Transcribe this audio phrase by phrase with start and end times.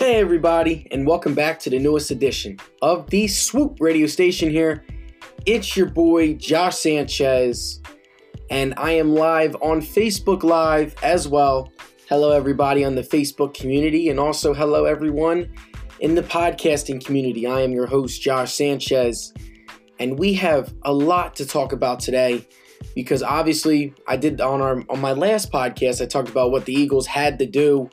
[0.00, 4.82] Hey, everybody, and welcome back to the newest edition of the Swoop radio station here.
[5.44, 7.82] It's your boy, Josh Sanchez,
[8.48, 11.70] and I am live on Facebook Live as well.
[12.08, 15.52] Hello, everybody on the Facebook community, and also hello, everyone
[16.00, 17.46] in the podcasting community.
[17.46, 19.34] I am your host, Josh Sanchez,
[19.98, 22.48] and we have a lot to talk about today
[22.94, 26.72] because obviously I did on our on my last podcast I talked about what the
[26.72, 27.90] Eagles had to do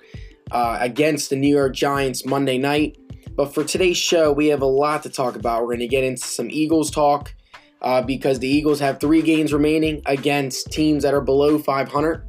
[0.51, 2.97] uh, against the New York Giants Monday night.
[3.35, 5.61] But for today's show, we have a lot to talk about.
[5.61, 7.33] We're going to get into some Eagles talk
[7.81, 12.23] uh, because the Eagles have three games remaining against teams that are below 500.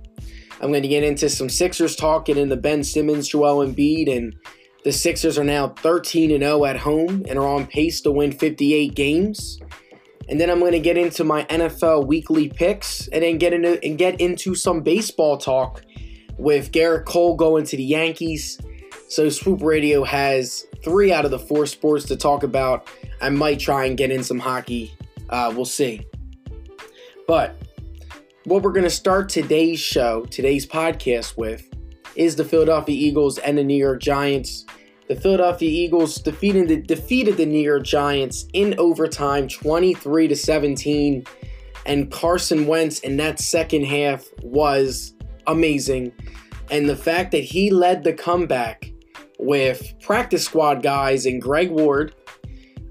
[0.61, 4.35] I'm going to get into some Sixers talk, get into Ben Simmons, Joel Embiid, and
[4.85, 8.95] the Sixers are now 13 0 at home and are on pace to win 58
[8.95, 9.59] games.
[10.29, 13.83] And then I'm going to get into my NFL weekly picks and then get into
[13.83, 15.83] and get into some baseball talk
[16.39, 18.59] with Gerrit Cole going to the Yankees.
[19.09, 22.89] So Swoop Radio has three out of the four sports to talk about.
[23.21, 24.95] I might try and get in some hockey.
[25.29, 26.07] Uh, we'll see.
[27.27, 27.57] But
[28.45, 31.69] what we're going to start today's show, today's podcast with,
[32.17, 34.65] is the Philadelphia Eagles and the New York Giants.
[35.09, 41.25] The Philadelphia Eagles defeated the, defeated the New York Giants in overtime 23 to 17
[41.89, 45.15] and Carson Wentz in that second half was
[45.49, 46.13] amazing.
[46.71, 48.93] And the fact that he led the comeback
[49.39, 52.15] with practice squad guys and Greg Ward,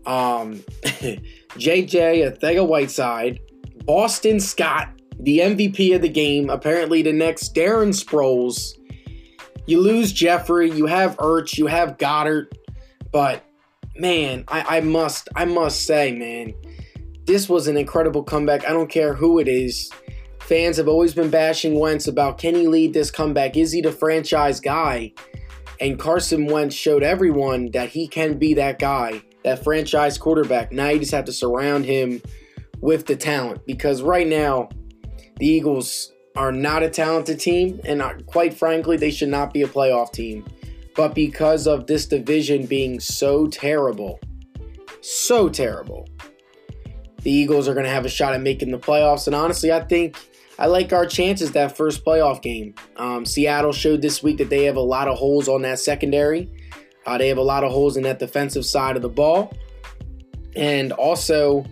[0.06, 3.40] um, JJ Arcega Whiteside,
[3.86, 8.74] Boston Scott, the MVP of the game, apparently the next Darren Sproles.
[9.66, 12.54] You lose Jeffery, you have Ertz, you have Goedert,
[13.12, 13.44] but
[13.98, 16.54] man, I, I must I must say, man,
[17.26, 18.66] this was an incredible comeback.
[18.66, 19.92] I don't care who it is.
[20.48, 23.58] Fans have always been bashing Wentz about can he lead this comeback?
[23.58, 25.12] Is he the franchise guy?
[25.81, 30.72] And Carson Wentz showed everyone that he can be that guy, that franchise quarterback.
[30.72, 32.22] Now you just have to surround him
[32.80, 34.70] with the talent because right now,
[35.36, 39.67] the Eagles are not a talented team, and quite frankly, they should not be a
[39.67, 40.45] playoff team.
[40.95, 44.22] But because of this division being so terrible,
[45.02, 46.08] so terrible,
[47.23, 49.27] the Eagles are going to have a shot at making the playoffs.
[49.27, 50.16] And honestly, I think
[50.60, 52.73] I like our chances that first playoff game.
[52.95, 56.50] Um, Seattle showed this week that they have a lot of holes on that secondary.
[57.06, 59.54] Uh, they have a lot of holes in that defensive side of the ball.
[60.56, 61.64] And also,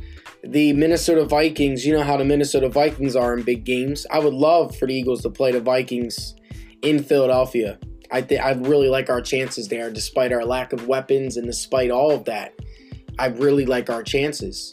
[0.44, 4.06] the Minnesota Vikings, you know how the Minnesota Vikings are in big games.
[4.12, 6.35] I would love for the Eagles to play the Vikings
[6.84, 7.79] in Philadelphia.
[8.12, 12.12] I I really like our chances there, despite our lack of weapons and despite all
[12.12, 12.53] of that.
[13.18, 14.72] I really like our chances.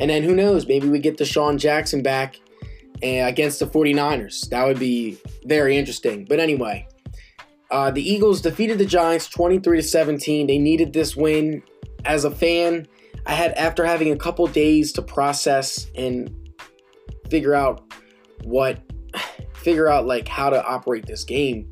[0.00, 0.66] And then who knows?
[0.66, 2.40] Maybe we get DeSean Jackson back
[3.02, 4.48] against the 49ers.
[4.50, 6.24] That would be very interesting.
[6.24, 6.86] But anyway,
[7.70, 10.46] uh, the Eagles defeated the Giants 23 to 17.
[10.46, 11.62] They needed this win.
[12.04, 12.86] As a fan,
[13.26, 16.34] I had after having a couple days to process and
[17.30, 17.82] figure out
[18.44, 18.78] what
[19.54, 21.70] figure out like how to operate this game.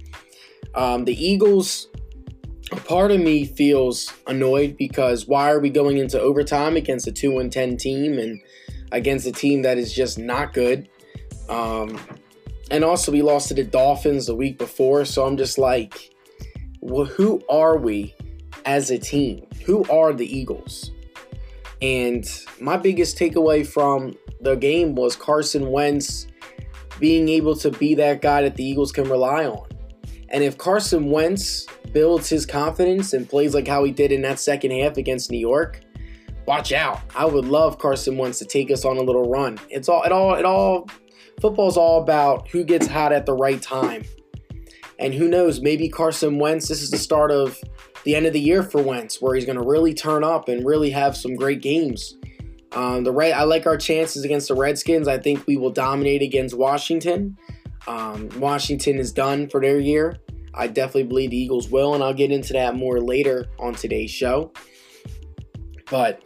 [0.75, 1.89] Um, the Eagles,
[2.73, 7.13] a part of me feels annoyed because why are we going into overtime against a
[7.13, 8.41] two and ten team and
[8.93, 10.89] against a team that is just not good?
[11.51, 12.01] Um,
[12.71, 15.05] and also, we lost to the Dolphins the week before.
[15.05, 16.15] So I'm just like,
[16.81, 18.15] well, who are we
[18.65, 19.47] as a team?
[19.67, 20.93] Who are the Eagles?
[21.83, 22.25] And
[22.61, 26.27] my biggest takeaway from the game was Carson Wentz
[26.99, 29.67] being able to be that guy that the Eagles can rely on.
[30.29, 34.39] And if Carson Wentz builds his confidence and plays like how he did in that
[34.39, 35.81] second half against New York,
[36.47, 37.01] watch out.
[37.17, 39.59] I would love Carson Wentz to take us on a little run.
[39.71, 40.89] It's all it all it all
[41.41, 44.05] football's all about who gets hot at the right time.
[44.99, 47.59] And who knows, maybe Carson Wentz, this is the start of
[48.05, 50.67] the end of the year for Wentz, where he's going to really turn up and
[50.67, 52.17] really have some great games.
[52.73, 55.09] Um, the right, I like our chances against the Redskins.
[55.09, 57.37] I think we will dominate against Washington.
[57.87, 60.19] Um, Washington is done for their year.
[60.55, 64.11] I definitely believe the Eagles will, and I'll get into that more later on today's
[64.11, 64.53] show.
[65.91, 66.23] But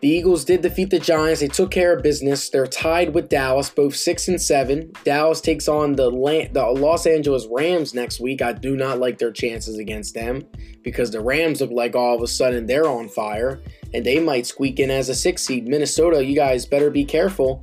[0.00, 1.40] the Eagles did defeat the Giants.
[1.40, 2.48] They took care of business.
[2.48, 4.92] They're tied with Dallas, both six and seven.
[5.04, 8.40] Dallas takes on the the Los Angeles Rams next week.
[8.40, 10.46] I do not like their chances against them
[10.82, 13.60] because the Rams look like all of a sudden they're on fire
[13.92, 15.68] and they might squeak in as a six seed.
[15.68, 17.62] Minnesota, you guys better be careful.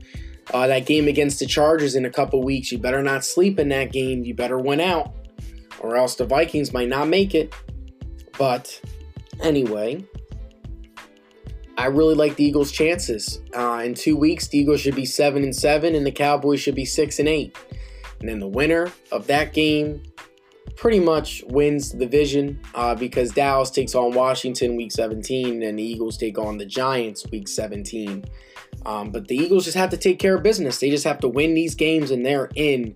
[0.54, 3.70] Uh, that game against the Chargers in a couple weeks, you better not sleep in
[3.70, 4.24] that game.
[4.24, 5.14] You better win out,
[5.80, 7.54] or else the Vikings might not make it.
[8.38, 8.80] But
[9.42, 10.06] anyway,
[11.78, 13.40] I really like the Eagles' chances.
[13.56, 16.76] Uh, in two weeks, the Eagles should be seven and seven, and the Cowboys should
[16.76, 17.56] be six and eight.
[18.20, 20.02] And then the winner of that game
[20.76, 25.84] pretty much wins the division uh, because Dallas takes on Washington week 17 and the
[25.84, 28.26] Eagles take on the Giants week 17.
[28.86, 30.80] Um, but the Eagles just have to take care of business.
[30.80, 32.96] They just have to win these games and they're in.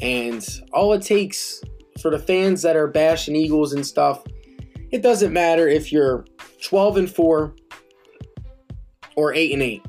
[0.00, 1.62] And all it takes
[2.00, 4.22] for the fans that are bashing Eagles and stuff,
[4.90, 6.24] it doesn't matter if you're
[6.62, 7.54] 12 and 4
[9.16, 9.86] or 8 and 8.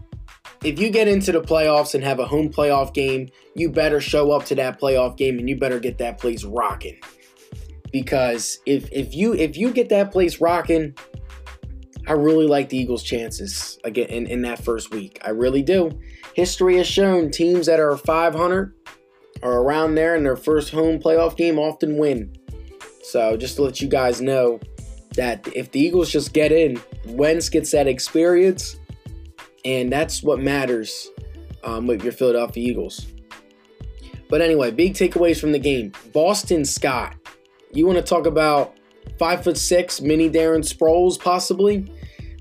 [0.64, 4.32] If you get into the playoffs and have a home playoff game, you better show
[4.32, 7.00] up to that playoff game and you better get that place rocking.
[7.92, 10.96] Because if if you if you get that place rocking,
[12.08, 15.20] I really like the Eagles' chances again in, in that first week.
[15.24, 15.92] I really do.
[16.34, 18.74] History has shown teams that are 500
[19.42, 22.36] or around there in their first home playoff game often win.
[23.04, 24.60] So just to let you guys know
[25.16, 28.78] that if the Eagles just get in, Wentz gets that experience,
[29.68, 31.10] and that's what matters
[31.66, 33.06] um, with your Philadelphia Eagles.
[34.30, 35.92] But anyway, big takeaways from the game.
[36.14, 37.16] Boston Scott.
[37.74, 38.78] You want to talk about
[39.20, 41.92] five foot six mini Darren Sproles possibly?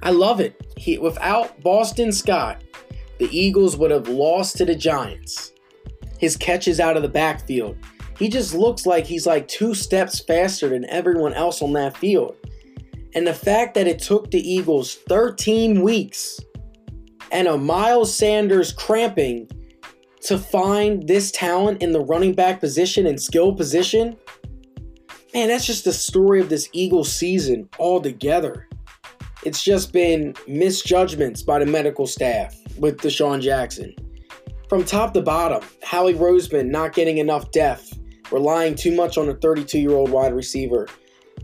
[0.03, 0.55] I love it.
[0.77, 2.63] He, without Boston Scott,
[3.19, 5.53] the Eagles would have lost to the Giants.
[6.19, 7.77] His catches out of the backfield.
[8.21, 12.37] He just looks like he's like two steps faster than everyone else on that field.
[13.17, 16.39] And the fact that it took the Eagles 13 weeks
[17.33, 19.49] and a Miles Sanders cramping
[20.23, 24.17] to find this talent in the running back position and skill position,
[25.35, 28.69] man, that's just the story of this Eagles season altogether.
[29.45, 33.95] It's just been misjudgments by the medical staff with DeSean Jackson.
[34.69, 37.97] From top to bottom, Howie Roseman not getting enough depth,
[38.33, 40.89] relying too much on a 32 year old wide receiver.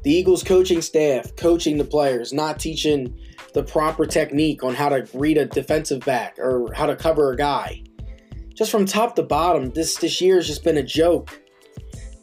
[0.02, 3.16] The Eagles coaching staff coaching the players, not teaching
[3.54, 7.36] the proper technique on how to read a defensive back or how to cover a
[7.36, 7.82] guy.
[8.54, 11.40] Just from top to bottom, this, this year has just been a joke.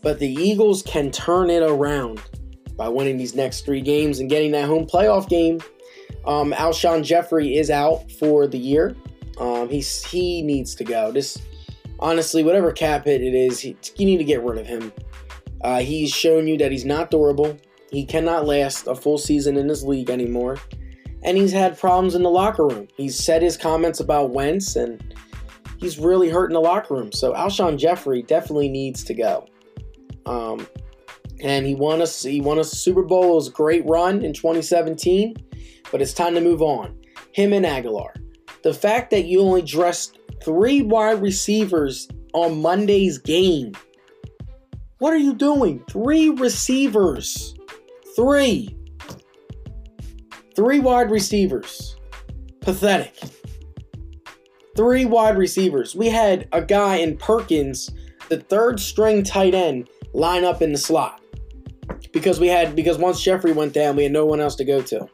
[0.01, 2.21] But the Eagles can turn it around
[2.75, 5.59] by winning these next three games and getting that home playoff game.
[6.25, 8.95] Um, Alshon Jeffery is out for the year.
[9.37, 11.11] Um, he's he needs to go.
[11.11, 11.37] This
[11.99, 14.93] honestly, whatever cap hit it is, he, you need to get rid of him.
[15.61, 17.57] Uh, he's shown you that he's not durable.
[17.91, 20.57] He cannot last a full season in this league anymore.
[21.23, 22.87] And he's had problems in the locker room.
[22.95, 25.13] He's said his comments about Wentz, and
[25.77, 27.11] he's really hurt in the locker room.
[27.11, 29.47] So Alshon Jeffery definitely needs to go.
[30.25, 30.67] Um,
[31.41, 32.23] and he won us.
[32.23, 33.33] He won us Super Bowl.
[33.33, 35.35] It was a great run in 2017,
[35.91, 36.97] but it's time to move on.
[37.33, 38.11] Him and Agholor.
[38.63, 43.73] The fact that you only dressed three wide receivers on Monday's game.
[44.99, 45.83] What are you doing?
[45.89, 47.55] Three receivers.
[48.15, 48.75] Three.
[50.55, 51.95] Three wide receivers.
[52.61, 53.15] Pathetic.
[54.75, 55.95] Three wide receivers.
[55.95, 57.89] We had a guy in Perkins,
[58.29, 61.21] the third string tight end, line up in the slot.
[62.13, 64.81] Because we had because once Jeffery went down, we had no one else to go
[64.81, 65.07] to.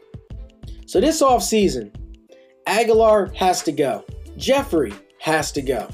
[0.85, 1.93] So this offseason,
[2.67, 4.05] Agholor has to go.
[4.37, 5.89] Jeffery has to go.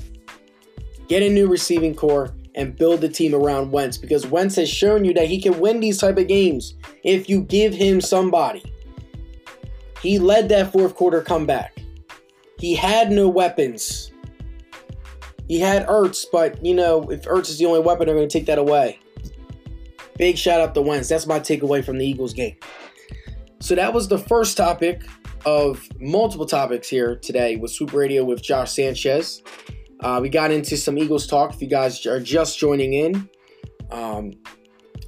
[1.07, 5.05] Get a new receiving core and build the team around Wentz because Wentz has shown
[5.05, 8.63] you that he can win these type of games if you give him somebody.
[10.01, 11.77] He led that fourth quarter comeback.
[12.59, 14.11] He had no weapons.
[15.47, 18.31] He had Ertz, but you know, if Ertz is the only weapon, they're going to
[18.31, 18.99] take that away.
[20.17, 21.09] Big shout out to Wentz.
[21.09, 22.55] That's my takeaway from the Eagles game.
[23.59, 25.03] So that was the first topic
[25.45, 29.41] of multiple topics here today with Swoop Radio with Josh Sanchez.
[29.99, 31.53] Uh, we got into some Eagles talk.
[31.53, 33.29] If you guys are just joining in,
[33.91, 34.31] um,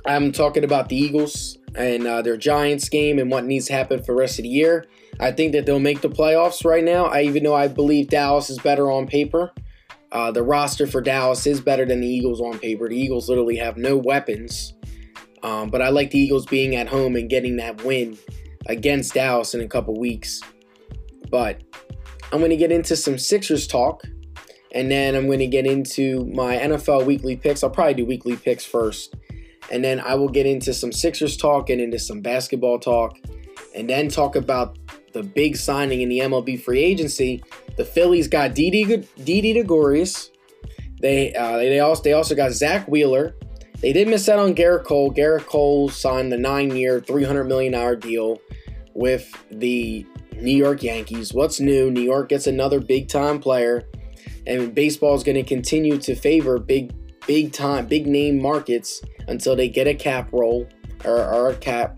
[0.06, 4.00] I'm talking about the Eagles and uh, their Giants game and what needs to happen
[4.00, 4.86] for the rest of the year.
[5.20, 7.06] I think that they'll make the playoffs right now.
[7.06, 9.54] I even though I believe Dallas is better on paper.
[10.12, 12.88] Uh, the roster for Dallas is better than the Eagles on paper.
[12.88, 14.74] The Eagles literally have no weapons.
[15.42, 18.18] Um, but I like the Eagles being at home and getting that win
[18.68, 20.42] against Dallas in a couple weeks.
[21.30, 21.62] But
[22.32, 24.04] I'm going to get into some Sixers talk,
[24.72, 27.64] and then I'm going to get into my NFL weekly picks.
[27.64, 29.16] I'll probably do weekly picks first,
[29.72, 33.18] and then I will get into some Sixers talk and into some basketball talk,
[33.76, 34.78] and then talk about
[35.14, 37.44] the big signing in the MLB free agency.
[37.78, 40.32] The Phillies got Didi Didi Gregorius.
[41.00, 43.36] They uh, they also they also got Zack Wheeler.
[43.84, 45.14] They did miss out on Gerrit Cole.
[45.14, 48.40] Gerrit Cole signed the nine-year, $300 million deal
[48.94, 50.06] with the
[50.38, 51.34] New York Yankees.
[51.34, 51.92] What's new?
[51.92, 53.84] New York gets another big-time player,
[54.48, 56.94] and baseball is going to continue to favor big,
[57.28, 60.68] big time, big name markets until they get a cap roll
[61.06, 61.98] or, or a cap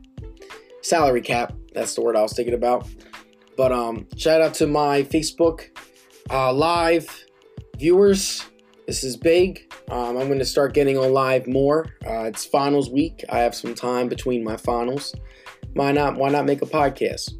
[0.81, 1.53] salary cap.
[1.73, 2.87] That's the word I was thinking about.
[3.57, 5.77] But um, shout out to my Facebook
[6.29, 7.25] uh, live
[7.77, 8.45] viewers.
[8.87, 9.73] This is big.
[9.89, 11.87] Um, I'm going to start getting on live more.
[12.05, 13.23] Uh, it's finals week.
[13.29, 15.15] I have some time between my finals.
[15.73, 16.15] Why not?
[16.15, 17.33] Why not make a podcast?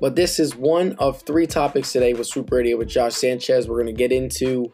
[0.00, 3.68] But this is one of three topics today with Swoop Radio with Josh Sanchez.
[3.68, 4.70] We're going to get into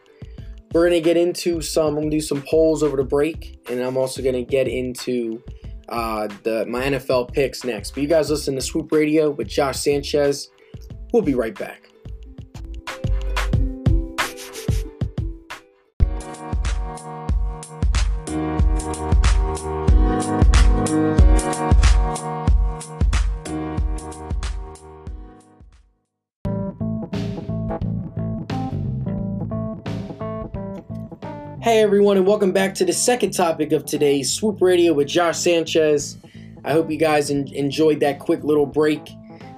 [0.73, 1.87] we're going to get into some.
[1.87, 4.67] I'm going to do some polls over the break, and I'm also going to get
[4.67, 5.43] into
[5.89, 7.91] uh, the my NFL picks next.
[7.91, 10.49] But you guys listen to Swoop Radio with Josh Sanchez.
[11.11, 11.90] We'll be right back.
[31.71, 35.37] Hey everyone, and welcome back to the second topic of today's Swoop Radio with Josh
[35.37, 36.17] Sanchez.
[36.65, 39.09] I hope you guys en- enjoyed that quick little break.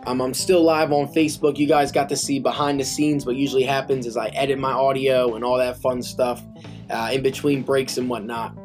[0.05, 1.57] Um, I'm still live on Facebook.
[1.57, 3.25] You guys got to see behind the scenes.
[3.25, 6.43] What usually happens is I edit my audio and all that fun stuff
[6.91, 8.55] uh, in between breaks and whatnot.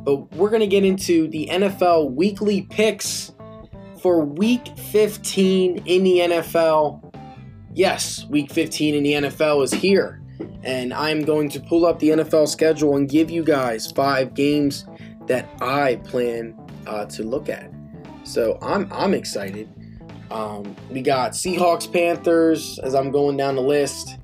[0.00, 3.32] But we're going to get into the NFL weekly picks
[4.02, 7.10] for week 15 in the NFL.
[7.72, 10.17] Yes, week 15 in the NFL is here
[10.62, 14.86] and I'm going to pull up the NFL schedule and give you guys five games
[15.26, 17.70] that I plan uh, to look at.
[18.24, 19.68] So I'm I'm excited.
[20.30, 24.18] Um, we got Seahawks, Panthers as I'm going down the list.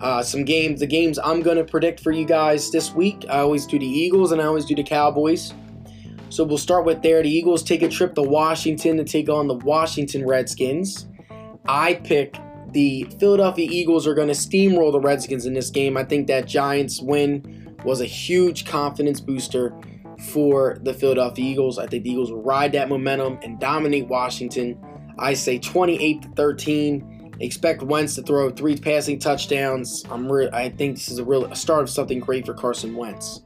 [0.00, 3.24] Uh, some games, the games I'm going to predict for you guys this week.
[3.30, 5.54] I always do the Eagles and I always do the Cowboys.
[6.28, 7.22] So we'll start with there.
[7.22, 11.06] The Eagles take a trip to Washington to take on the Washington Redskins.
[11.66, 12.36] I pick
[12.76, 15.96] the Philadelphia Eagles are going to steamroll the Redskins in this game.
[15.96, 19.74] I think that Giants win was a huge confidence booster
[20.28, 21.78] for the Philadelphia Eagles.
[21.78, 24.78] I think the Eagles will ride that momentum and dominate Washington.
[25.18, 27.36] I say 28 to 13.
[27.40, 30.04] Expect Wentz to throw three passing touchdowns.
[30.10, 32.94] I'm re- I think this is a real a start of something great for Carson
[32.94, 33.40] Wentz.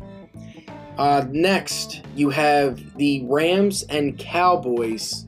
[0.99, 5.27] Uh, next, you have the Rams and Cowboys.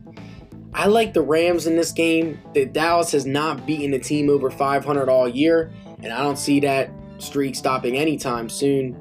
[0.74, 2.40] I like the Rams in this game.
[2.54, 6.60] The Dallas has not beaten a team over 500 all year, and I don't see
[6.60, 9.00] that streak stopping anytime soon.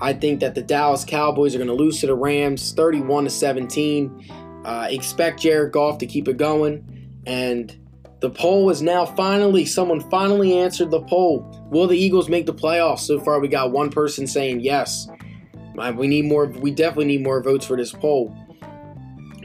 [0.00, 3.30] I think that the Dallas Cowboys are going to lose to the Rams 31 to
[3.30, 4.62] 17.
[4.64, 7.20] Uh, expect Jared Goff to keep it going.
[7.26, 7.76] And
[8.20, 11.46] the poll is now finally, someone finally answered the poll.
[11.70, 13.00] Will the Eagles make the playoffs?
[13.00, 15.06] So far, we got one person saying yes.
[15.94, 18.36] We need more, we definitely need more votes for this poll.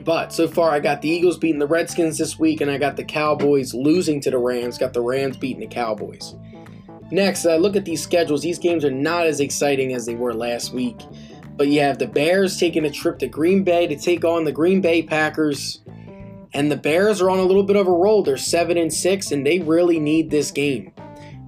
[0.05, 2.95] But so far, I got the Eagles beating the Redskins this week, and I got
[2.95, 4.77] the Cowboys losing to the Rams.
[4.77, 6.35] Got the Rams beating the Cowboys.
[7.11, 8.43] Next, I look at these schedules.
[8.43, 10.97] These games are not as exciting as they were last week.
[11.57, 14.51] But you have the Bears taking a trip to Green Bay to take on the
[14.51, 15.81] Green Bay Packers.
[16.53, 18.21] And the Bears are on a little bit of a roll.
[18.21, 20.93] They're 7 and 6, and they really need this game.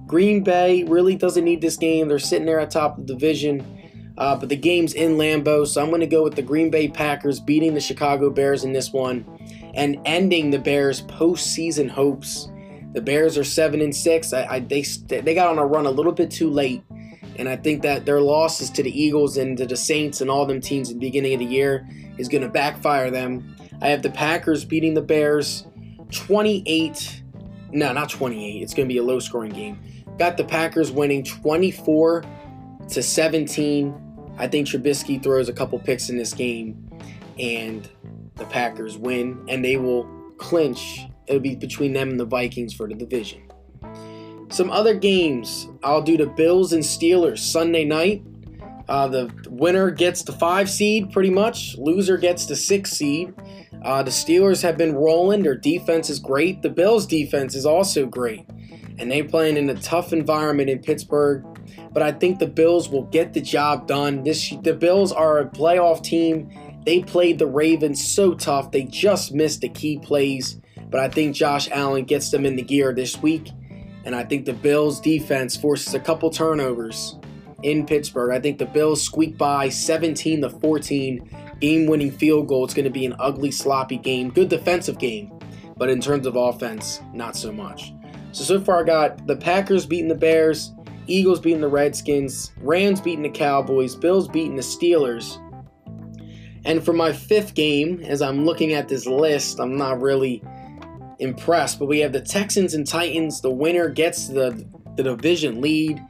[0.06, 2.08] Green Bay really doesn't need this game.
[2.08, 3.77] They're sitting there at top of the division.
[4.18, 6.88] Uh, but the game's in Lambeau, so I'm going to go with the Green Bay
[6.88, 9.24] Packers beating the Chicago Bears in this one
[9.74, 12.48] and ending the Bears' postseason hopes.
[12.94, 14.32] The Bears are seven and six.
[14.32, 16.82] I, I, they they got on a run a little bit too late,
[17.36, 20.44] and I think that their losses to the Eagles and to the Saints and all
[20.46, 23.54] them teams at the beginning of the year is going to backfire them.
[23.80, 25.64] I have the Packers beating the Bears
[26.10, 27.22] 28.
[27.70, 28.62] No, not 28.
[28.62, 29.78] It's going to be a low scoring game.
[30.18, 32.24] Got the Packers winning 24
[32.88, 34.07] to 17
[34.38, 36.88] I think Trubisky throws a couple picks in this game,
[37.38, 37.88] and
[38.36, 40.04] the Packers win, and they will
[40.38, 41.06] clinch.
[41.26, 43.42] It'll be between them and the Vikings for the division.
[44.50, 48.22] Some other games, I'll do the Bills and Steelers Sunday night.
[48.88, 51.76] Uh, the winner gets the five seed, pretty much.
[51.76, 53.34] Loser gets the six seed.
[53.82, 55.42] Uh, the Steelers have been rolling.
[55.42, 56.62] Their defense is great.
[56.62, 58.46] The Bills' defense is also great.
[58.98, 61.44] And they're playing in a tough environment in Pittsburgh
[61.92, 64.22] but I think the Bills will get the job done.
[64.22, 66.50] This the Bills are a playoff team.
[66.84, 68.70] They played the Ravens so tough.
[68.70, 70.60] They just missed the key plays,
[70.90, 73.50] but I think Josh Allen gets them in the gear this week.
[74.04, 77.18] And I think the Bills defense forces a couple turnovers
[77.62, 78.30] in Pittsburgh.
[78.30, 82.64] I think the Bills squeak by 17 to 14, game-winning field goal.
[82.64, 84.30] It's going to be an ugly, sloppy game.
[84.30, 85.38] Good defensive game,
[85.76, 87.92] but in terms of offense, not so much.
[88.32, 90.72] So so far, I got the Packers beating the Bears,
[91.08, 95.42] Eagles beating the Redskins, Rams beating the Cowboys, Bills beating the Steelers.
[96.64, 100.42] And for my fifth game, as I'm looking at this list, I'm not really
[101.18, 103.40] impressed, but we have the Texans and Titans.
[103.40, 106.00] The winner gets the, the division lead.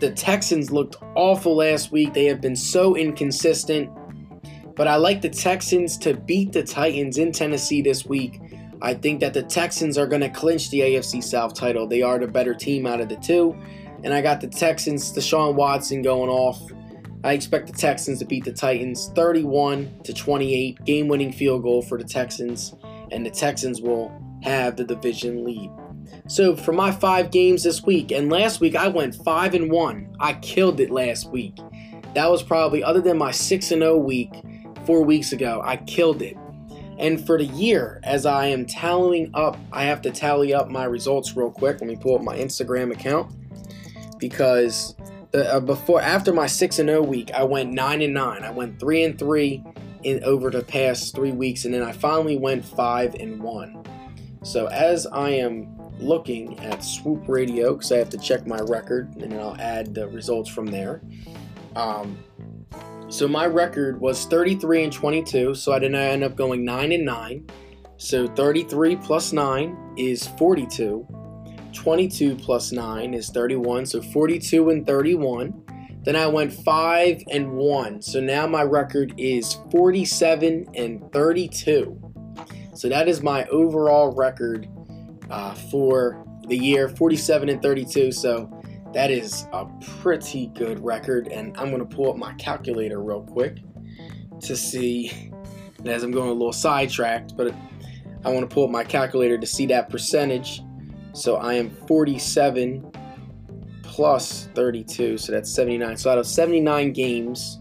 [0.00, 2.12] The Texans looked awful last week.
[2.12, 3.90] They have been so inconsistent.
[4.74, 8.40] But I like the Texans to beat the Titans in Tennessee this week.
[8.80, 11.86] I think that the Texans are going to clinch the AFC South title.
[11.86, 13.56] They are the better team out of the two.
[14.04, 16.60] And I got the Texans, Deshaun Watson going off.
[17.24, 21.82] I expect the Texans to beat the Titans 31 to 28, game winning field goal
[21.82, 22.74] for the Texans,
[23.12, 25.70] and the Texans will have the division lead.
[26.26, 30.14] So for my five games this week, and last week I went five and one.
[30.18, 31.56] I killed it last week.
[32.14, 34.34] That was probably other than my six and zero week
[34.84, 35.62] four weeks ago.
[35.64, 36.36] I killed it.
[36.98, 40.84] And for the year, as I am tallying up, I have to tally up my
[40.84, 41.80] results real quick.
[41.80, 43.32] Let me pull up my Instagram account
[44.22, 44.94] because
[45.34, 48.44] uh, before after my six and zero week, I went nine and nine.
[48.44, 49.64] I went three and three
[50.04, 53.84] in over the past three weeks, and then I finally went five and one.
[54.44, 59.12] So as I am looking at Swoop Radio, because I have to check my record,
[59.16, 61.02] and then I'll add the results from there.
[61.74, 62.16] Um,
[63.08, 67.04] so my record was 33 and 22, so I didn't end up going 9 and
[67.04, 67.46] 9.
[67.96, 71.06] So 33 plus 9 is 42.
[71.72, 75.62] 22 plus 9 is 31, so 42 and 31.
[76.04, 78.02] Then I went 5 and 1.
[78.02, 82.12] So now my record is 47 and 32.
[82.74, 84.68] So that is my overall record
[85.30, 88.10] uh, for the year 47 and 32.
[88.12, 88.50] So
[88.92, 89.66] that is a
[90.00, 91.28] pretty good record.
[91.28, 93.58] And I'm going to pull up my calculator real quick
[94.40, 95.30] to see.
[95.84, 97.54] as I'm going a little sidetracked, but
[98.24, 100.62] I want to pull up my calculator to see that percentage.
[101.12, 102.90] So I am 47
[103.82, 105.96] plus 32, so that's 79.
[105.96, 107.60] So out of 79 games,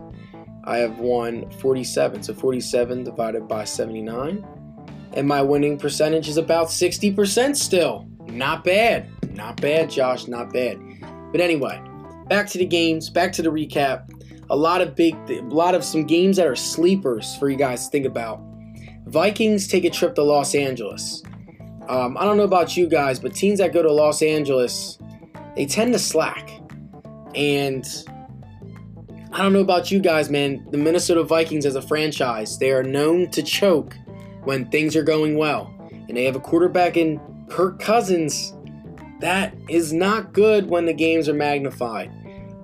[0.64, 2.24] I have won 47.
[2.24, 4.46] So 47 divided by 79.
[5.14, 8.08] And my winning percentage is about 60% still.
[8.28, 9.10] Not bad.
[9.34, 10.28] Not bad, Josh.
[10.28, 10.80] Not bad.
[11.32, 11.82] But anyway,
[12.28, 14.10] back to the games, back to the recap.
[14.50, 17.86] A lot of big, a lot of some games that are sleepers for you guys
[17.86, 18.42] to think about.
[19.08, 21.24] Vikings take a trip to Los Angeles.
[21.88, 25.00] Um, I don't know about you guys, but teams that go to Los Angeles,
[25.56, 26.50] they tend to slack.
[27.36, 27.86] And
[29.32, 30.66] I don't know about you guys, man.
[30.72, 33.96] The Minnesota Vikings as a franchise, they are known to choke
[34.44, 35.74] when things are going well.
[36.08, 38.54] And they have a quarterback in Kirk Cousins
[39.22, 42.12] that is not good when the games are magnified.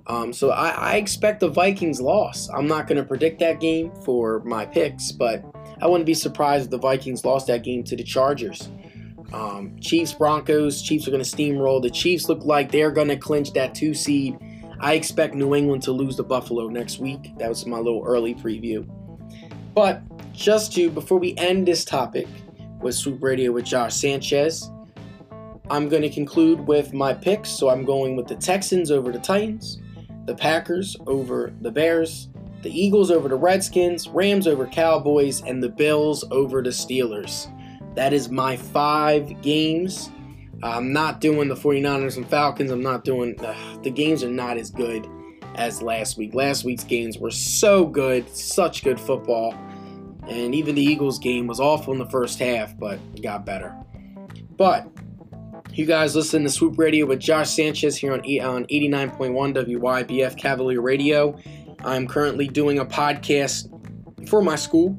[0.07, 2.49] Um, so I, I, expect the Vikings loss.
[2.49, 5.43] I'm not going to predict that game for my picks, but
[5.81, 8.69] I wouldn't be surprised if the Vikings lost that game to the Chargers.
[9.33, 11.81] Um, Chiefs, Broncos, Chiefs are going to steamroll.
[11.81, 14.37] The Chiefs look like they're going to clinch that two seed.
[14.79, 17.37] I expect New England to lose to Buffalo next week.
[17.37, 18.87] That was my little early preview.
[19.73, 20.01] But
[20.33, 22.27] just to, before we end this topic
[22.79, 24.71] with Swoop Radio with Josh Sanchez,
[25.69, 27.49] I'm going to conclude with my picks.
[27.49, 29.81] So I'm going with the Texans over the Titans,
[30.25, 32.29] the Packers over the Bears,
[32.61, 37.51] the Eagles over the Redskins, Rams over Cowboys, and the Bills over the Steelers.
[37.97, 40.11] That is my five games.
[40.61, 42.69] I'm not doing the 49ers and Falcons.
[42.69, 45.07] I'm not doing uh, the games are not as good
[45.55, 46.35] as last week.
[46.35, 49.55] Last week's games were so good, such good football.
[50.27, 53.75] And even the Eagles game was awful in the first half, but got better.
[54.57, 54.87] But
[55.73, 59.17] you guys listen to Swoop Radio with Josh Sanchez here on, on 89.1
[59.55, 61.35] WYBF Cavalier Radio.
[61.79, 63.71] I'm currently doing a podcast
[64.29, 64.95] for my school.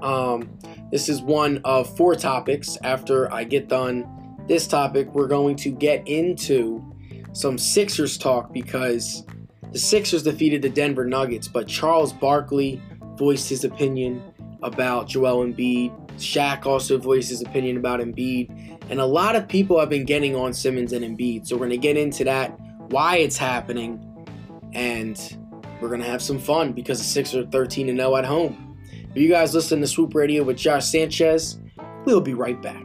[0.00, 0.48] Um,
[0.92, 2.76] this is one of four topics.
[2.84, 4.06] After I get done
[4.46, 6.84] this topic, we're going to get into
[7.32, 9.24] some Sixers talk because
[9.72, 12.80] the Sixers defeated the Denver Nuggets, but Charles Barkley
[13.16, 14.22] voiced his opinion
[14.62, 15.98] about Joel Embiid.
[16.18, 18.78] Shaq also voiced his opinion about Embiid.
[18.90, 21.46] And a lot of people have been getting on Simmons and Embiid.
[21.46, 22.48] So we're going to get into that,
[22.90, 23.98] why it's happening,
[24.74, 25.18] and
[25.80, 28.71] we're going to have some fun because the Sixers are 13 0 at home.
[29.14, 31.58] Are you guys listen to Swoop Radio with Josh Sanchez.
[32.06, 32.82] We'll be right back.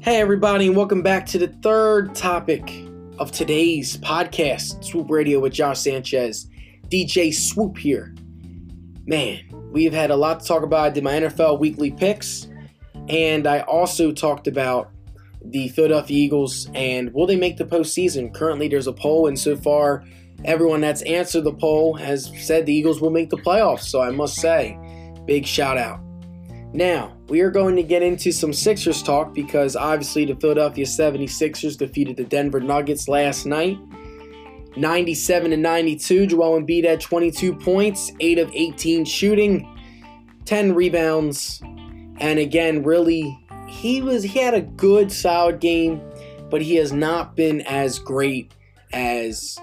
[0.00, 2.72] Hey, everybody, and welcome back to the third topic
[3.18, 6.48] of today's podcast, Swoop Radio with Josh Sanchez.
[6.88, 8.14] DJ Swoop here.
[9.04, 10.86] Man, We've had a lot to talk about.
[10.86, 12.48] I did my NFL weekly picks,
[13.08, 14.90] and I also talked about
[15.44, 18.32] the Philadelphia Eagles and will they make the postseason?
[18.32, 20.04] Currently, there's a poll, and so far,
[20.44, 23.84] everyone that's answered the poll has said the Eagles will make the playoffs.
[23.84, 24.78] So I must say,
[25.26, 26.00] big shout out.
[26.72, 31.76] Now, we are going to get into some Sixers talk because obviously the Philadelphia 76ers
[31.76, 33.78] defeated the Denver Nuggets last night.
[34.76, 36.26] 97 to 92.
[36.26, 39.76] Joel Embiid had 22 points, 8 of 18 shooting,
[40.44, 41.60] 10 rebounds.
[42.18, 46.00] And again, really, he was he had a good solid game,
[46.50, 48.52] but he has not been as great
[48.92, 49.58] as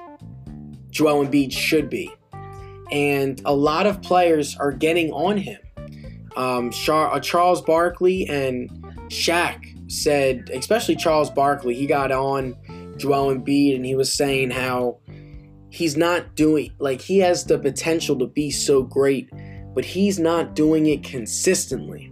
[0.89, 2.11] Joel Embiid should be.
[2.91, 5.59] And a lot of players are getting on him.
[6.37, 8.69] Um, uh, Charles Barkley and
[9.09, 12.55] Shaq said, especially Charles Barkley, he got on
[12.97, 14.99] Joel Embiid and he was saying how
[15.69, 19.29] he's not doing, like, he has the potential to be so great,
[19.73, 22.11] but he's not doing it consistently.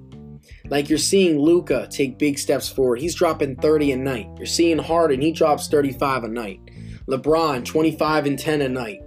[0.70, 3.00] Like you're seeing Luka take big steps forward.
[3.00, 4.30] He's dropping 30 a night.
[4.38, 6.60] You're seeing Harden, he drops 35 a night.
[7.08, 9.02] LeBron, 25 and 10 a night.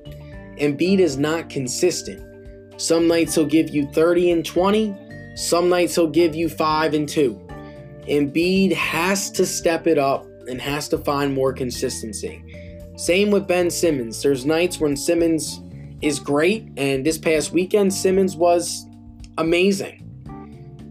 [0.56, 2.24] Embiid is not consistent.
[2.80, 4.96] Some nights he'll give you 30 and 20.
[5.34, 7.34] Some nights he'll give you 5 and 2.
[8.08, 12.42] Embiid has to step it up and has to find more consistency.
[12.96, 14.22] Same with Ben Simmons.
[14.22, 15.60] There's nights when Simmons
[16.02, 18.86] is great, and this past weekend, Simmons was
[19.36, 20.04] amazing.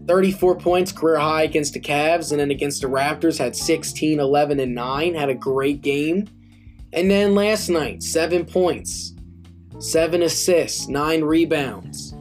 [0.06, 4.58] 34 points, career high against the Cavs, and then against the Raptors, had 16, 11,
[4.58, 5.14] and 9.
[5.14, 6.26] Had a great game.
[6.94, 9.14] And then last night, 7 points,
[9.78, 12.14] 7 assists, 9 rebounds.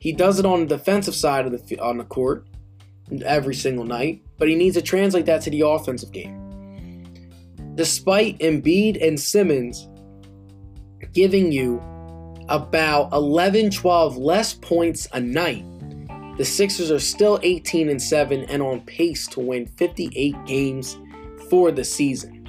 [0.00, 2.46] He does it on the defensive side of the on the court
[3.24, 6.45] every single night, but he needs to translate that to the offensive game.
[7.76, 9.88] Despite Embiid and Simmons
[11.12, 11.80] giving you
[12.48, 15.64] about 11 12 less points a night
[16.36, 20.98] the Sixers are still 18 and 7 and on pace to win 58 games
[21.48, 22.46] for the season.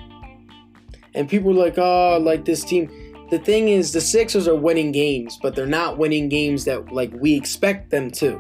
[1.16, 2.90] And people are like, "Oh, like this team."
[3.30, 7.12] The thing is, the Sixers are winning games, but they're not winning games that like
[7.14, 8.40] we expect them to.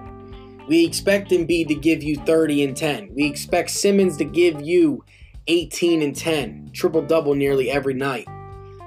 [0.67, 3.10] We expect Embiid to give you 30 and 10.
[3.15, 5.04] We expect Simmons to give you
[5.47, 8.27] 18 and 10, triple double nearly every night.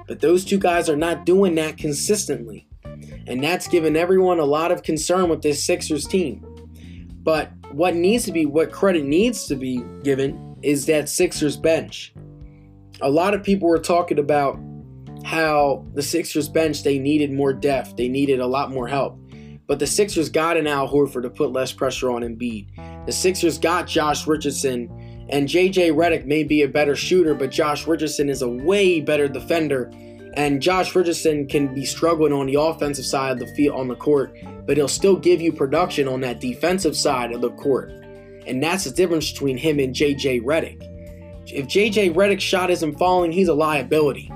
[0.07, 2.67] But those two guys are not doing that consistently.
[3.27, 6.45] And that's given everyone a lot of concern with this Sixers team.
[7.23, 12.13] But what needs to be, what credit needs to be given is that Sixers bench.
[13.01, 14.59] A lot of people were talking about
[15.23, 19.19] how the Sixers bench, they needed more depth, they needed a lot more help.
[19.67, 23.05] But the Sixers got an Al Horford to put less pressure on Embiid.
[23.05, 24.89] The Sixers got Josh Richardson,
[25.31, 29.27] and JJ Redick may be a better shooter, but Josh Richardson is a way better
[29.27, 29.91] defender.
[30.33, 33.95] And Josh Richardson can be struggling on the offensive side of the field on the
[33.95, 34.33] court
[34.65, 37.89] but he'll still give you production on that defensive side of the court.
[38.47, 40.87] And that's the difference between him and JJ Redick.
[41.47, 44.31] If JJ Redick's shot isn't falling, he's a liability.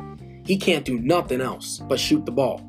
[0.46, 2.62] He can't do nothing else but shoot the ball.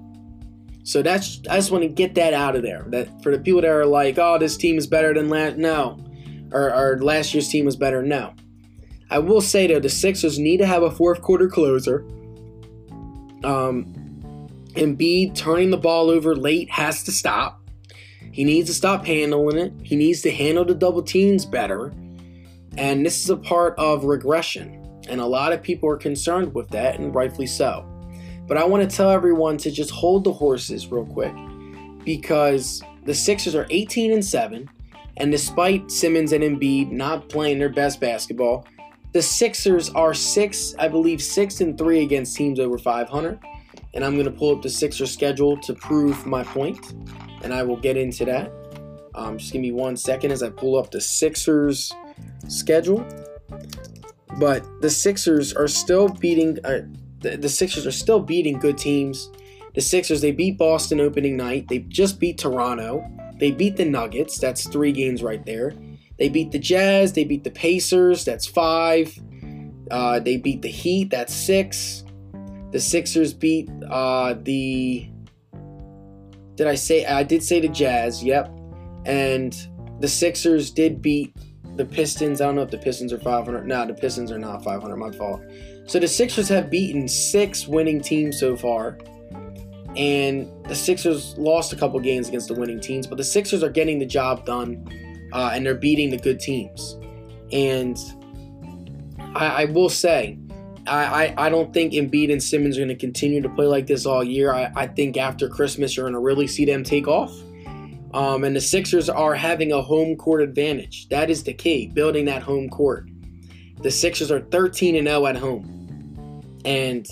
[0.84, 2.84] So that's I just want to get that out of there.
[2.88, 5.98] That for the people that are like, oh, this team is better than last no.
[6.64, 8.02] Or last year's team was better.
[8.02, 8.34] No.
[9.10, 12.04] I will say though, the Sixers need to have a fourth quarter closer.
[13.44, 13.94] Um,
[14.74, 17.62] Embiid turning the ball over late has to stop.
[18.32, 19.72] He needs to stop handling it.
[19.82, 21.92] He needs to handle the double teams better.
[22.76, 24.82] And this is a part of regression.
[25.08, 27.86] And a lot of people are concerned with that, and rightfully so.
[28.46, 31.34] But I want to tell everyone to just hold the horses real quick
[32.04, 34.68] because the Sixers are 18 and 7.
[35.18, 38.66] And despite Simmons and Embiid not playing their best basketball,
[39.12, 43.38] the Sixers are six, I believe, six and three against teams over 500
[43.96, 46.92] and I'm going to pull up the Sixers schedule to prove my point,
[47.42, 48.52] and I will get into that.
[49.14, 51.90] Um, just give me one second as I pull up the Sixers
[52.46, 53.04] schedule.
[54.38, 56.58] But the Sixers are still beating.
[56.62, 56.82] Uh,
[57.20, 59.30] the, the Sixers are still beating good teams.
[59.74, 61.66] The Sixers they beat Boston opening night.
[61.68, 63.02] They just beat Toronto.
[63.38, 64.38] They beat the Nuggets.
[64.38, 65.74] That's three games right there.
[66.18, 67.12] They beat the Jazz.
[67.12, 68.24] They beat the Pacers.
[68.24, 69.18] That's five.
[69.90, 71.10] Uh, they beat the Heat.
[71.10, 72.04] That's six.
[72.72, 75.08] The Sixers beat uh, the.
[76.54, 77.04] Did I say?
[77.04, 78.24] I did say the Jazz.
[78.24, 78.50] Yep.
[79.04, 79.54] And
[80.00, 81.36] the Sixers did beat
[81.76, 82.40] the Pistons.
[82.40, 83.66] I don't know if the Pistons are 500.
[83.66, 84.96] No, the Pistons are not 500.
[84.96, 85.42] My fault.
[85.86, 88.98] So the Sixers have beaten six winning teams so far.
[89.96, 93.70] And the Sixers lost a couple games against the winning teams, but the Sixers are
[93.70, 94.86] getting the job done
[95.32, 96.98] uh, and they're beating the good teams.
[97.52, 97.98] And
[99.34, 100.38] I, I will say,
[100.86, 103.86] I, I, I don't think Embiid and Simmons are going to continue to play like
[103.86, 104.52] this all year.
[104.52, 107.32] I, I think after Christmas, you're going to really see them take off.
[108.14, 111.08] Um, and the Sixers are having a home court advantage.
[111.08, 113.08] That is the key, building that home court.
[113.82, 116.42] The Sixers are 13 and 0 at home.
[116.64, 117.06] And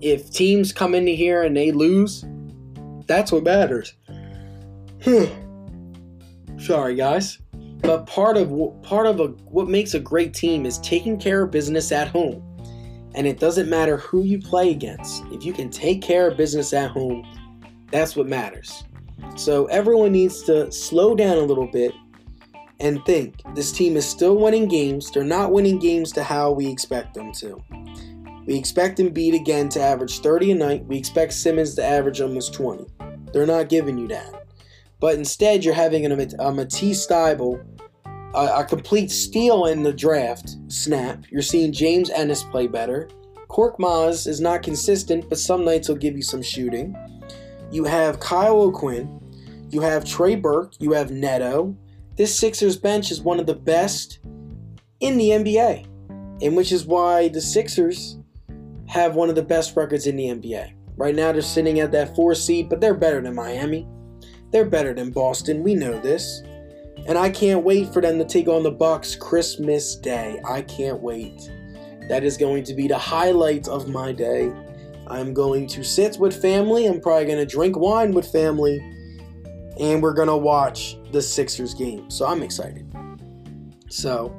[0.00, 2.24] if teams come into here and they lose,
[3.06, 3.94] that's what matters.
[6.58, 7.38] Sorry, guys.
[7.80, 11.50] But part of part of a, what makes a great team is taking care of
[11.50, 12.44] business at home.
[13.14, 15.24] And it doesn't matter who you play against.
[15.32, 17.26] If you can take care of business at home,
[17.90, 18.84] that's what matters.
[19.36, 21.94] So everyone needs to slow down a little bit
[22.80, 25.10] and think this team is still winning games.
[25.10, 27.62] They're not winning games to how we expect them to.
[28.48, 30.86] We expect Embiid again to average 30 a night.
[30.86, 32.86] We expect Simmons to average almost 20.
[33.30, 34.46] They're not giving you that.
[35.00, 37.60] But instead, you're having a, a Matisse a,
[38.34, 41.26] a complete steal in the draft snap.
[41.30, 43.10] You're seeing James Ennis play better.
[43.50, 46.96] Korkmaz is not consistent, but some nights he'll give you some shooting.
[47.70, 49.20] You have Kyle O'Quinn.
[49.68, 50.72] You have Trey Burke.
[50.78, 51.76] You have Neto.
[52.16, 54.20] This Sixers bench is one of the best
[55.00, 55.86] in the NBA,
[56.40, 58.17] and which is why the Sixers
[58.88, 60.72] have one of the best records in the NBA.
[60.96, 63.86] Right now, they're sitting at that four seed, but they're better than Miami.
[64.50, 65.62] They're better than Boston.
[65.62, 66.42] We know this.
[67.06, 70.40] And I can't wait for them to take on the Bucks Christmas Day.
[70.44, 71.50] I can't wait.
[72.08, 74.52] That is going to be the highlight of my day.
[75.06, 76.86] I'm going to sit with family.
[76.86, 78.78] I'm probably going to drink wine with family.
[79.78, 82.10] And we're going to watch the Sixers game.
[82.10, 82.90] So I'm excited.
[83.88, 84.34] So,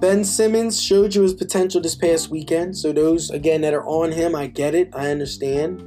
[0.00, 2.76] Ben Simmons showed you his potential this past weekend.
[2.76, 4.90] So, those, again, that are on him, I get it.
[4.94, 5.82] I understand.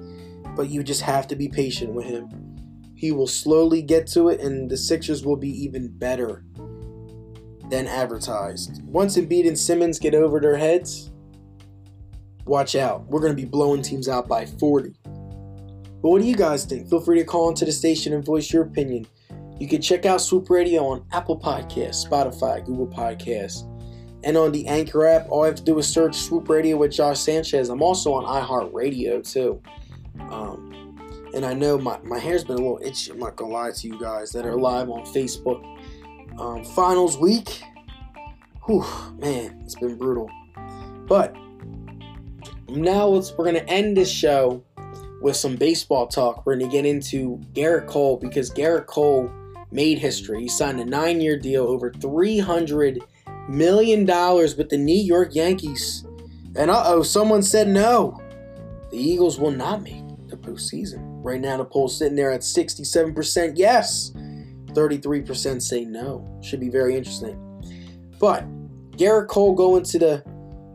[0.55, 2.27] But you just have to be patient with him.
[2.93, 6.43] He will slowly get to it, and the Sixers will be even better
[7.69, 8.83] than advertised.
[8.83, 11.09] Once Embiid and Simmons get over their heads,
[12.45, 13.07] watch out.
[13.07, 14.93] We're going to be blowing teams out by 40.
[15.05, 16.89] But what do you guys think?
[16.89, 19.07] Feel free to call into the station and voice your opinion.
[19.57, 23.70] You can check out Swoop Radio on Apple Podcasts, Spotify, Google Podcasts,
[24.23, 25.27] and on the Anchor app.
[25.29, 27.69] All I have to do is search Swoop Radio with Josh Sanchez.
[27.69, 29.61] I'm also on iHeartRadio too.
[30.29, 33.11] Um, and I know my, my hair's been a little itchy.
[33.11, 35.63] I'm not gonna lie to you guys that are live on Facebook.
[36.39, 37.63] Um, finals week,
[38.65, 38.85] whew,
[39.17, 40.29] man, it's been brutal.
[41.07, 41.35] But
[42.69, 44.63] now let's we're gonna end this show
[45.21, 46.45] with some baseball talk.
[46.45, 49.29] We're gonna get into Gerrit Cole because Gerrit Cole
[49.71, 50.41] made history.
[50.41, 53.01] He signed a nine-year deal over three hundred
[53.49, 56.05] million dollars with the New York Yankees.
[56.55, 58.19] And uh oh, someone said no.
[58.91, 60.99] The Eagles will not make the postseason.
[61.23, 66.39] Right now, the poll's sitting there at 67% yes, 33% say no.
[66.41, 67.37] Should be very interesting.
[68.19, 68.45] But
[68.97, 70.23] Gerrit Cole going to the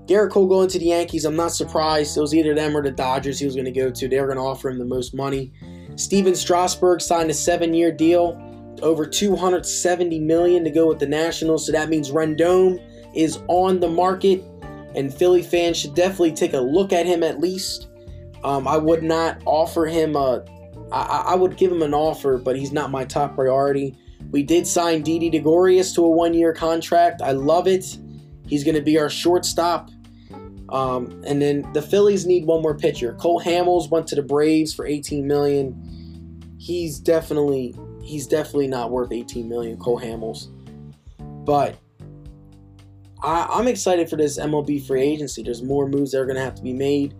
[0.07, 1.25] Gerrit Cole going to the Yankees.
[1.25, 2.17] I'm not surprised.
[2.17, 4.09] It was either them or the Dodgers he was going to go to.
[4.09, 5.53] They were going to offer him the most money.
[5.97, 8.41] Stephen Strasburg signed a seven-year deal,
[8.83, 11.67] over 270 million to go with the Nationals.
[11.67, 12.83] So that means Rendon
[13.15, 14.43] is on the market,
[14.95, 17.89] and Philly fans should definitely take a look at him at least.
[18.45, 20.45] Um, I would not offer him a.
[20.93, 23.97] I, I would give him an offer, but he's not my top priority.
[24.31, 27.23] We did sign Didi Gregorius to a one-year contract.
[27.23, 27.99] I love it.
[28.47, 29.91] He's going to be our shortstop.
[30.69, 33.15] Um, and then the Phillies need one more pitcher.
[33.15, 36.57] Cole Hamels went to the Braves for 18 million.
[36.59, 37.75] He's definitely
[38.07, 39.77] he's definitely not worth 18 million.
[39.77, 40.49] Cole Hamels,
[41.45, 41.77] but
[43.23, 45.43] I, am excited for this MLB free agency.
[45.43, 47.15] There's more moves that are going to have to be made.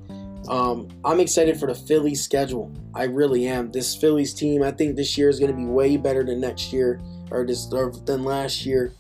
[0.49, 2.71] Um, I'm excited for the Phillies schedule.
[2.95, 3.73] I really am.
[3.73, 6.73] This Phillies team, I think this year is going to be way better than next
[6.73, 8.93] year or this or than last year.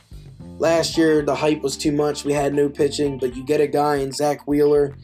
[0.59, 2.25] Last year the hype was too much.
[2.25, 4.96] We had no pitching, but you get a guy in Zack Wheeler.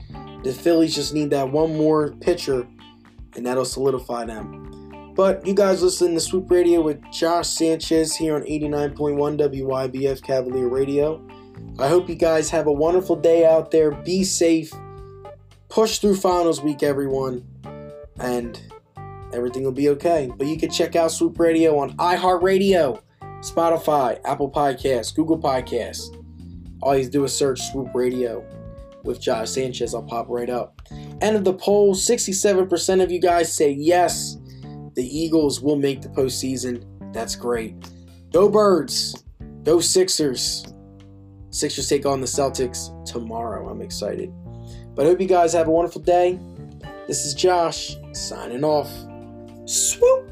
[0.42, 2.66] The Phillies just need that one more pitcher,
[3.36, 4.71] and that'll solidify them.
[5.14, 10.68] But you guys listen to Swoop Radio with Josh Sanchez here on 89.1 WYBF Cavalier
[10.68, 11.22] Radio.
[11.78, 13.90] I hope you guys have a wonderful day out there.
[13.90, 14.72] Be safe
[15.72, 17.42] push through finals week, everyone,
[18.20, 18.60] and
[19.32, 20.30] everything will be okay.
[20.36, 23.00] But you can check out Swoop Radio on iHeartRadio,
[23.40, 26.14] Spotify, Apple Podcasts, Google Podcasts.
[26.82, 28.44] All you do is search Swoop Radio
[29.02, 29.94] with Josh Sanchez.
[29.94, 30.82] I'll pop right up.
[31.22, 34.36] End of the poll 67% of you guys say yes,
[34.94, 36.84] the Eagles will make the postseason.
[37.12, 37.74] That's great.
[38.32, 39.24] Go Birds.
[39.62, 40.66] Go Sixers.
[41.50, 43.68] Sixers take on the Celtics tomorrow.
[43.68, 44.32] I'm excited.
[44.94, 46.38] But I hope you guys have a wonderful day.
[47.06, 48.90] This is Josh signing off.
[49.66, 50.31] Swoop!